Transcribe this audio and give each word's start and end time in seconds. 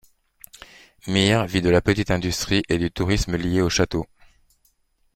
Mir 1.05 1.45
vit 1.45 1.61
de 1.61 1.69
la 1.69 1.79
petite 1.79 2.09
industrie 2.09 2.63
et 2.69 2.79
du 2.79 2.89
tourisme 2.89 3.35
lié 3.37 3.61
au 3.61 3.69
château. 3.69 4.07